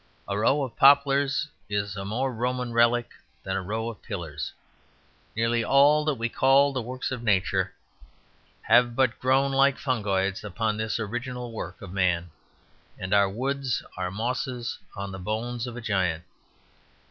[0.27, 3.11] A row of poplars is a more Roman relic
[3.43, 4.51] than a row of pillars.
[5.35, 7.71] Nearly all that we call the works of nature
[8.63, 12.31] have but grown like fungoids upon this original work of man;
[12.97, 16.23] and our woods are mosses on the bones of a giant.